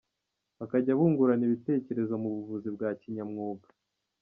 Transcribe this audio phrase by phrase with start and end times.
[0.59, 3.67] Bakazajya bungurana ibitekerezo mu buvuzi bwa kinyamwuga.